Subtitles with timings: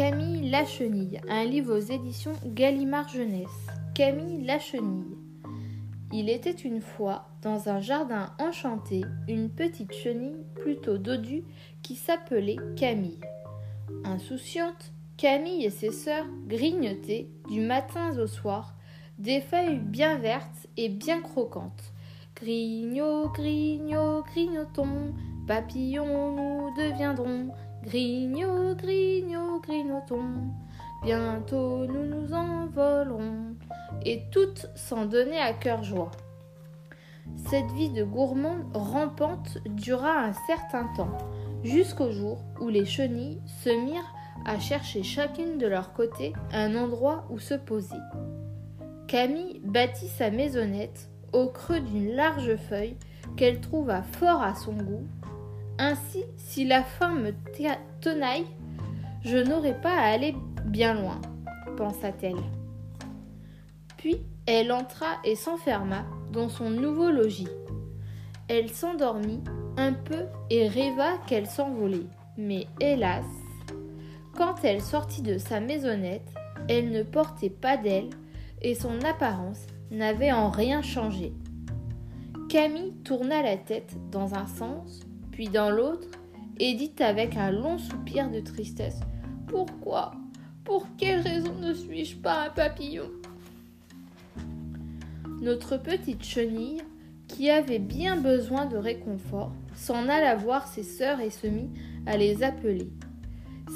[0.00, 3.66] Camille Lachenille, un livre aux éditions Gallimard Jeunesse.
[3.94, 5.18] Camille Lachenille.
[6.10, 11.44] Il était une fois, dans un jardin enchanté, une petite chenille plutôt dodue
[11.82, 13.20] qui s'appelait Camille.
[14.04, 18.76] Insouciante, Camille et ses sœurs grignotaient, du matin au soir,
[19.18, 21.92] des feuilles bien vertes et bien croquantes.
[22.36, 25.12] Grignot, grignot, grignotons,
[25.46, 27.50] papillons nous deviendrons.
[27.82, 30.52] Grignot, grignot, grignotons,
[31.02, 33.56] bientôt nous nous envolerons.
[34.04, 36.10] Et toutes s'en donnaient à cœur joie.
[37.36, 41.16] Cette vie de gourmande rampante dura un certain temps,
[41.62, 47.24] jusqu'au jour où les chenilles se mirent à chercher chacune de leur côté un endroit
[47.30, 47.96] où se poser.
[49.06, 52.96] Camille bâtit sa maisonnette au creux d'une large feuille
[53.36, 55.06] qu'elle trouva fort à son goût.
[55.82, 57.32] Ainsi, si la faim me
[58.02, 58.44] tenaille,
[59.24, 60.34] je n'aurai pas à aller
[60.66, 61.18] bien loin,
[61.78, 62.36] pensa-t-elle.
[63.96, 67.48] Puis elle entra et s'enferma dans son nouveau logis.
[68.48, 69.40] Elle s'endormit
[69.78, 72.06] un peu et rêva qu'elle s'envolait.
[72.36, 73.24] Mais hélas,
[74.36, 76.28] quand elle sortit de sa maisonnette,
[76.68, 78.10] elle ne portait pas d'aile
[78.60, 81.32] et son apparence n'avait en rien changé.
[82.50, 85.06] Camille tourna la tête dans un sens,
[85.48, 86.08] dans l'autre,
[86.58, 89.00] et dit avec un long soupir de tristesse
[89.46, 90.12] Pourquoi?
[90.64, 93.10] Pour quelle raison ne suis-je pas un papillon?
[95.40, 96.82] Notre petite chenille,
[97.26, 101.70] qui avait bien besoin de réconfort, s'en alla voir ses sœurs et se mit
[102.06, 102.90] à les appeler.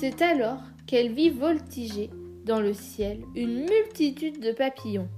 [0.00, 2.10] C'est alors qu'elle vit voltiger
[2.44, 5.08] dans le ciel une multitude de papillons.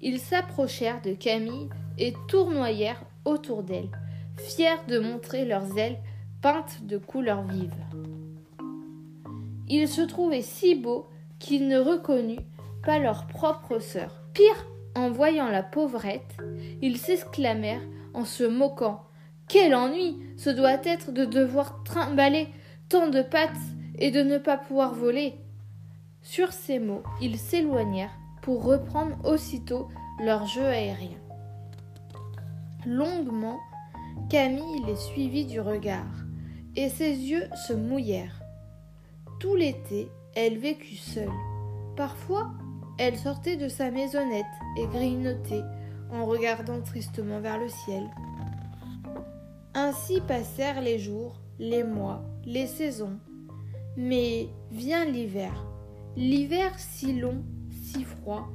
[0.00, 3.90] Ils s'approchèrent de Camille et tournoyèrent autour d'elle,
[4.38, 5.98] fiers de montrer leurs ailes
[6.42, 7.70] peintes de couleurs vives.
[9.68, 11.06] Ils se trouvaient si beaux
[11.38, 12.42] qu'ils ne reconnurent
[12.84, 14.22] pas leur propre sœur.
[14.34, 16.36] Pire, en voyant la pauvrette,
[16.82, 19.04] ils s'exclamèrent en se moquant.
[19.48, 22.48] Quel ennui ce doit être de devoir trimballer
[22.88, 23.50] tant de pattes
[23.98, 25.34] et de ne pas pouvoir voler.
[26.22, 29.88] Sur ces mots, ils s'éloignèrent pour reprendre aussitôt
[30.22, 31.18] leur jeu aérien.
[32.86, 33.58] Longuement,
[34.30, 36.24] Camille les suivit du regard,
[36.76, 38.40] et ses yeux se mouillèrent.
[39.40, 41.28] Tout l'été, elle vécut seule.
[41.96, 42.52] Parfois,
[42.98, 44.44] elle sortait de sa maisonnette
[44.78, 45.64] et grignotait
[46.12, 48.04] en regardant tristement vers le ciel.
[49.74, 53.18] Ainsi passèrent les jours, les mois, les saisons.
[53.96, 55.66] Mais vient l'hiver.
[56.16, 58.48] L'hiver si long, si froid.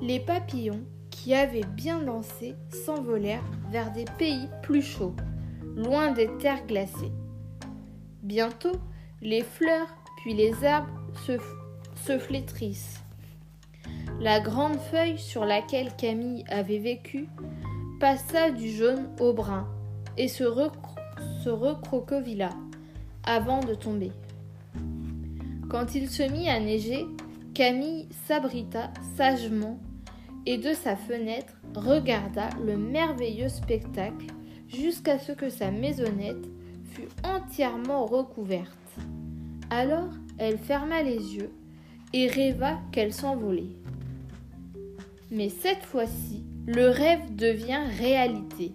[0.00, 0.84] Les papillons,
[1.24, 2.54] qui avaient bien dansé,
[2.84, 5.16] s'envolèrent vers des pays plus chauds,
[5.74, 7.12] loin des terres glacées.
[8.22, 8.76] Bientôt,
[9.22, 10.92] les fleurs puis les arbres
[11.26, 11.38] se,
[11.96, 13.00] se flétrissent.
[14.20, 17.26] La grande feuille sur laquelle Camille avait vécu
[18.00, 19.66] passa du jaune au brun
[20.18, 20.44] et se,
[21.42, 22.50] se recrocovilla
[23.24, 24.12] avant de tomber.
[25.70, 27.06] Quand il se mit à neiger,
[27.54, 29.78] Camille s'abrita sagement
[30.46, 34.26] et de sa fenêtre regarda le merveilleux spectacle
[34.68, 36.46] jusqu'à ce que sa maisonnette
[36.90, 38.70] fût entièrement recouverte.
[39.70, 41.52] Alors elle ferma les yeux
[42.12, 43.76] et rêva qu'elle s'envolait.
[45.30, 48.72] Mais cette fois-ci, le rêve devient réalité.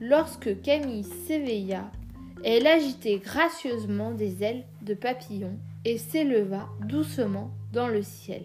[0.00, 1.90] Lorsque Camille s'éveilla,
[2.44, 8.42] elle agitait gracieusement des ailes de papillon et s'éleva doucement dans le ciel.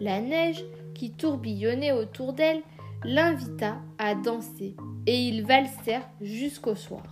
[0.00, 0.64] La neige
[1.00, 2.60] qui tourbillonnait autour d'elle
[3.04, 7.04] l'invita à danser et ils valsèrent jusqu'au soir.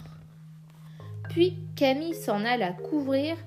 [1.31, 3.39] Puis Camille s'en alla couvrir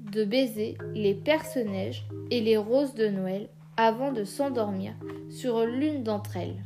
[0.00, 3.48] de baisers les perce-neige et les roses de Noël
[3.78, 4.92] avant de s'endormir
[5.30, 6.62] sur l'une d'entre elles.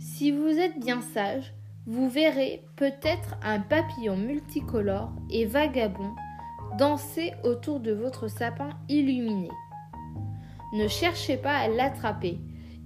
[0.00, 1.54] Si vous êtes bien sage,
[1.86, 6.10] vous verrez peut-être un papillon multicolore et vagabond
[6.76, 9.50] danser autour de votre sapin illuminé.
[10.72, 12.38] Ne cherchez pas à l'attraper,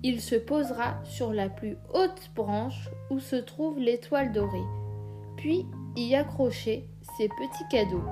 [0.03, 4.65] il se posera sur la plus haute branche où se trouve l'étoile dorée,
[5.37, 5.67] puis
[5.97, 8.05] y accrocher ses petits cadeaux.